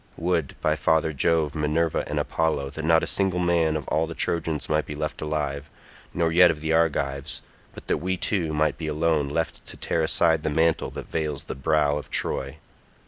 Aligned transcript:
Would, 0.17 0.55
by 0.61 0.75
father 0.75 1.13
Jove, 1.13 1.53
Minerva, 1.53 2.03
and 2.07 2.17
Apollo, 2.19 2.71
that 2.71 2.83
not 2.83 3.03
a 3.03 3.05
single 3.05 3.37
man 3.37 3.75
of 3.77 3.87
all 3.87 4.07
the 4.07 4.15
Trojans 4.15 4.67
might 4.67 4.87
be 4.87 4.95
left 4.95 5.21
alive, 5.21 5.69
nor 6.11 6.31
yet 6.31 6.49
of 6.49 6.59
the 6.59 6.73
Argives, 6.73 7.43
but 7.75 7.85
that 7.85 7.97
we 7.97 8.17
two 8.17 8.51
might 8.51 8.79
be 8.79 8.87
alone 8.87 9.29
left 9.29 9.63
to 9.67 9.77
tear 9.77 10.01
aside 10.01 10.41
the 10.41 10.49
mantle 10.49 10.89
that 10.89 11.07
veils 11.11 11.43
the 11.43 11.53
brow 11.53 11.99
of 11.99 12.09
Troy." 12.09 12.57